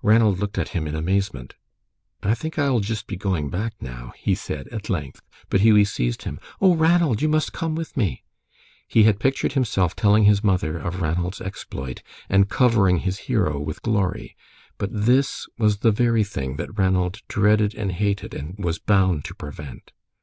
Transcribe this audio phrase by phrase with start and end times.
[0.00, 1.54] Ranald looked at him in amazement.
[2.22, 5.20] "I think I will jist be going back now," he said, at length.
[5.50, 6.40] But Hughie seized him.
[6.62, 8.22] "Oh, Ranald, you must come with me."
[8.88, 13.82] He had pictured himself telling his mother of Ranald's exploit, and covering his hero with
[13.82, 14.34] glory.
[14.78, 19.34] But this was the very thing that Ranald dreaded and hated, and was bound to
[19.34, 19.92] prevent.